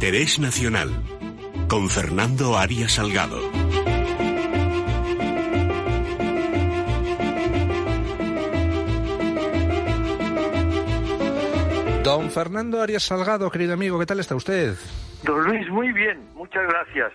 [0.00, 0.90] Interés Nacional
[1.66, 3.40] con Fernando Arias Salgado.
[12.04, 14.76] Don Fernando Arias Salgado, querido amigo, ¿qué tal está usted?
[15.22, 17.12] Don Luis, muy bien, muchas gracias.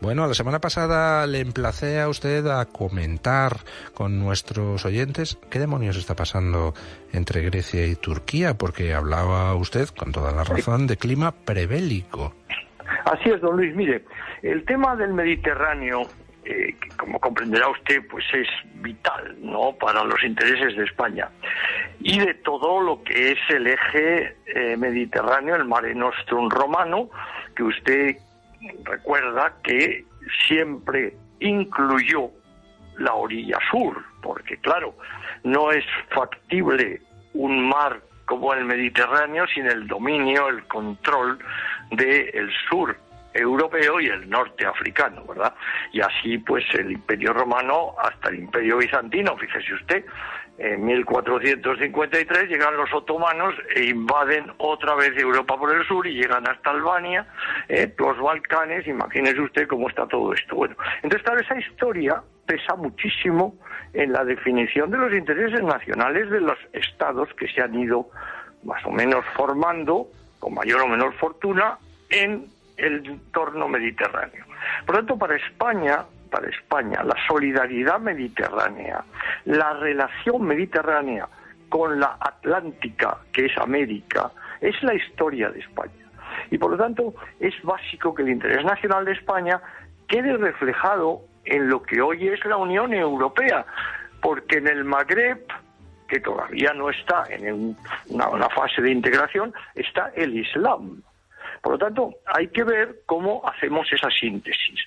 [0.00, 3.56] Bueno, la semana pasada le emplacé a usted a comentar
[3.94, 6.72] con nuestros oyentes qué demonios está pasando
[7.12, 12.34] entre Grecia y Turquía, porque hablaba usted, con toda la razón, de clima prebélico.
[13.04, 13.74] Así es, don Luis.
[13.74, 14.04] Mire,
[14.42, 16.02] el tema del Mediterráneo,
[16.44, 18.48] eh, como comprenderá usted, pues es
[18.82, 19.72] vital, ¿no?
[19.80, 21.28] Para los intereses de España
[22.04, 27.10] y de todo lo que es el eje eh, mediterráneo, el Mare Nostrum romano,
[27.54, 28.16] que usted
[28.84, 30.04] recuerda que
[30.46, 32.30] siempre incluyó
[32.98, 34.94] la orilla sur, porque claro,
[35.44, 37.00] no es factible
[37.34, 41.38] un mar como el Mediterráneo sin el dominio, el control
[41.90, 42.96] del sur
[43.34, 45.54] europeo y el norte africano, ¿verdad?
[45.92, 50.04] Y así pues el Imperio Romano hasta el Imperio Bizantino, fíjese usted,
[50.58, 56.46] en 1453 llegan los otomanos e invaden otra vez Europa por el sur y llegan
[56.48, 57.26] hasta Albania,
[57.68, 60.56] eh, los Balcanes, imagínese usted cómo está todo esto.
[60.56, 63.54] Bueno, entonces claro, esa historia pesa muchísimo
[63.94, 68.08] en la definición de los intereses nacionales de los estados que se han ido
[68.64, 70.06] más o menos formando,
[70.38, 71.78] con mayor o menor fortuna,
[72.10, 74.44] en el entorno mediterráneo.
[74.86, 79.04] Por lo tanto, para España, para España, la solidaridad mediterránea,
[79.44, 81.28] la relación mediterránea
[81.68, 85.92] con la Atlántica, que es América, es la historia de España.
[86.50, 89.60] Y por lo tanto, es básico que el interés nacional de España
[90.06, 93.64] quede reflejado en lo que hoy es la Unión Europea,
[94.20, 95.46] porque en el Magreb,
[96.08, 97.76] que todavía no está en
[98.08, 101.02] una, fase de integración, está el Islam.
[101.62, 104.80] Por lo tanto, hay que ver cómo hacemos esa síntesis.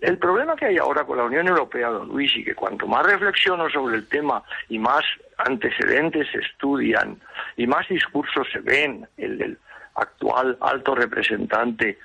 [0.00, 3.04] El problema que hay ahora con la Unión Europea, don Luis, y que cuanto más
[3.04, 5.04] reflexiono sobre el tema y más
[5.36, 7.20] antecedentes se estudian
[7.56, 9.58] y más discursos se ven, el del
[9.94, 11.98] actual alto representante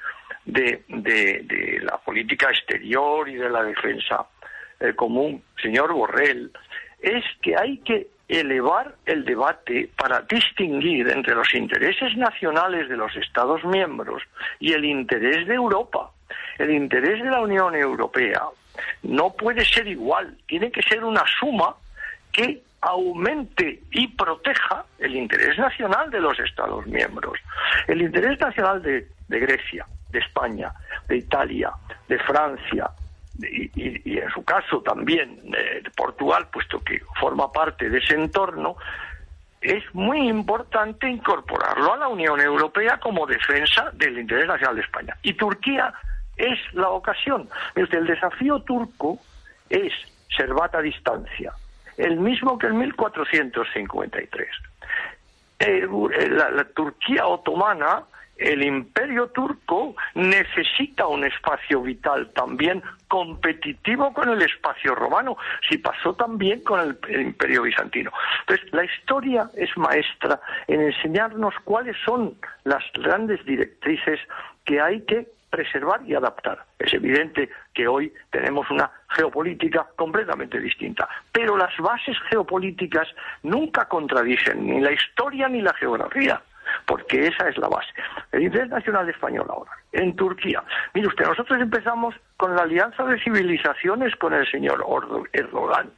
[0.45, 0.83] de,
[1.83, 4.25] la política exterior y de la defensa
[4.79, 6.51] eh, común, señor Borrell,
[7.00, 13.16] es que hay que elevar el debate para distinguir entre los intereses nacionales de los
[13.16, 14.23] Estados miembros
[14.59, 16.12] y el interés de Europa.
[16.57, 18.41] El interés de la Unión Europea
[19.03, 21.75] no puede ser igual, tiene que ser una suma
[22.31, 27.39] que aumente y proteja el interés nacional de los Estados miembros.
[27.88, 30.71] El interés nacional de, Grecia, de España,
[31.07, 31.71] de Italia,
[32.07, 32.89] de Francia,
[33.39, 38.77] y, en su caso también de Portugal, puesto que forma parte de ese entorno,
[39.61, 45.17] es muy importante incorporarlo a la Unión Europea como defensa del interés nacional de España.
[45.23, 45.94] Y Turquía
[46.38, 47.50] es la ocasión.
[47.75, 49.19] el desafío turco
[49.69, 49.94] es
[50.35, 51.53] servata a distancia,
[51.97, 54.47] el mismo que en 1453.
[56.31, 58.03] la Turquía otomana
[58.38, 65.38] el imperio turco necesita un espacio vital también competitivo con el espacio romano,
[65.69, 68.12] si pasó también con el, imperio bizantino.
[68.41, 72.35] Entonces, la historia es maestra en enseñarnos cuáles son
[72.66, 74.19] las grandes directrices
[74.66, 76.66] que hay que preservar y adaptar.
[76.77, 83.07] Es evidente que hoy tenemos una geopolítica completamente distinta, pero las bases geopolíticas
[83.43, 86.41] nunca contradicen ni la historia ni la geografía
[86.88, 87.94] porque esa es la base.
[88.31, 90.63] El interés nacional español ahora, en Turquía.
[90.94, 94.83] Mire usted, nosotros empezamos con la alianza de civilizaciones con el señor
[95.31, 95.91] Erdogan.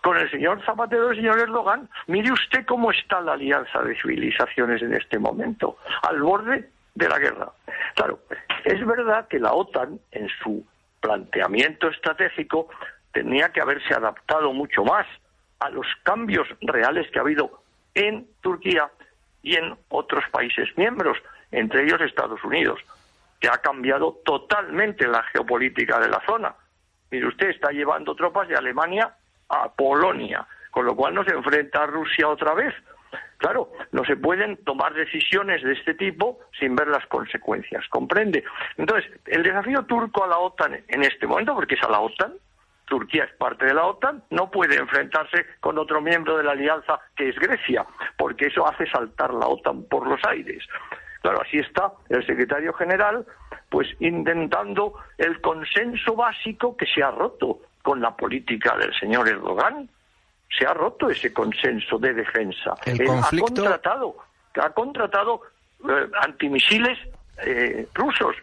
[0.00, 4.00] Con el señor Zapatero y el señor Erdogan, mire usted cómo está la alianza de
[4.00, 7.48] civilizaciones en este momento, al borde de la guerra.
[7.94, 8.20] Claro,
[8.64, 10.66] es verdad que la OTAN, en su
[11.00, 12.68] planteamiento estratégico,
[13.12, 15.06] tenía que haberse adaptado mucho más
[15.60, 17.62] a los cambios reales que ha habido
[17.94, 18.90] en Turquía
[19.42, 21.18] y en otros países miembros,
[21.52, 22.80] entre ellos Estados Unidos,
[23.40, 26.54] que ha cambiado totalmente la geopolítica de la zona.
[27.10, 29.14] Mire usted, está llevando tropas de Alemania
[29.48, 32.74] a Polonia, con lo cual nos enfrenta a Rusia otra vez.
[33.44, 38.42] Claro, no se pueden tomar decisiones de este tipo sin ver las consecuencias, ¿comprende?
[38.78, 42.32] Entonces, el desafío turco a la OTAN en este momento, porque es a la OTAN,
[42.86, 46.98] Turquía es parte de la OTAN, no puede enfrentarse con otro miembro de la alianza
[47.14, 47.84] que es Grecia,
[48.16, 50.66] porque eso hace saltar la OTAN por los aires.
[51.20, 53.26] Claro, así está el secretario general,
[53.68, 59.90] pues intentando el consenso básico que se ha roto con la política del señor Erdogan.
[60.58, 62.74] Se ha roto ese consenso de defensa.
[62.84, 63.46] El conflicto...
[63.46, 64.16] ha contratado,
[64.62, 65.40] ha contratado
[65.88, 66.98] eh, antimisiles
[67.44, 68.36] eh, rusos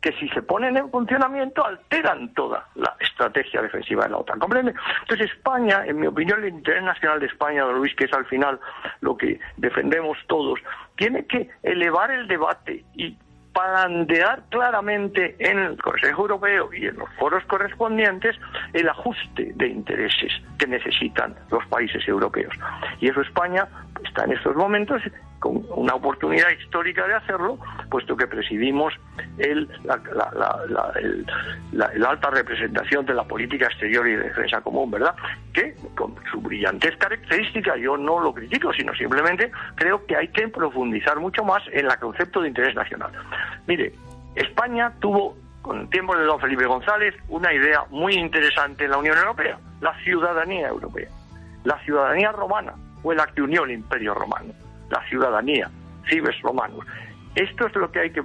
[0.00, 4.38] que si se ponen en funcionamiento alteran toda la estrategia defensiva de la OTAN.
[4.38, 4.74] ¿Comprende?
[5.02, 8.26] Entonces España, en mi opinión, el interés nacional de España, don Luis, que es al
[8.26, 8.60] final
[9.00, 10.60] lo que defendemos todos,
[10.96, 13.16] tiene que elevar el debate y
[13.58, 18.36] plantear claramente en el Consejo Europeo y en los foros correspondientes
[18.72, 22.54] el ajuste de intereses que necesitan los países europeos.
[23.00, 23.66] Y eso España
[24.04, 25.02] está en estos momentos
[25.38, 27.58] con una oportunidad histórica de hacerlo,
[27.90, 28.94] puesto que presidimos
[29.38, 30.00] el, la,
[32.08, 35.14] alta representación de la política exterior y de defensa común, ¿verdad?
[35.52, 40.48] Que con su brillantez característica yo no lo critico, sino simplemente creo que hay que
[40.48, 43.12] profundizar mucho más en el concepto de interés nacional.
[43.66, 43.92] Mire,
[44.34, 48.98] España tuvo con el tiempo de don Felipe González una idea muy interesante en la
[48.98, 51.08] Unión Europea, la ciudadanía europea,
[51.64, 54.52] la ciudadanía romana, fue la que unió el imperio romano
[54.90, 55.70] la ciudadanía,
[56.08, 56.84] cibes romanos.
[57.34, 58.22] Esto es lo que hay que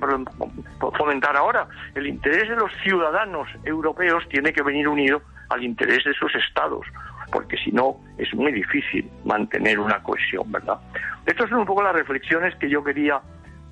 [0.98, 1.68] fomentar ahora.
[1.94, 6.86] El interés de los ciudadanos europeos tiene que venir unido al interés de sus estados,
[7.31, 10.80] porque si no es muy difícil mantener una cohesión, ¿verdad?
[11.25, 13.21] Estas son un poco las reflexiones que yo quería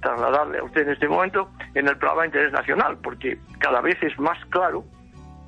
[0.01, 3.97] trasladarle a usted en este momento en el programa de interés nacional, porque cada vez
[4.03, 4.83] es más claro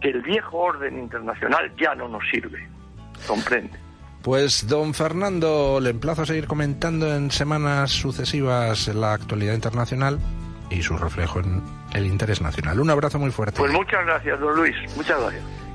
[0.02, 2.68] que el viejo orden internacional ya no nos sirve.
[3.28, 3.83] ¿Comprende?
[4.24, 10.18] Pues don Fernando, le emplazo a seguir comentando en semanas sucesivas la actualidad internacional
[10.70, 11.62] y su reflejo en
[11.94, 12.80] el interés nacional.
[12.80, 13.60] Un abrazo muy fuerte.
[13.60, 14.76] Pues muchas gracias, don Luis.
[14.96, 15.44] Muchas gracias.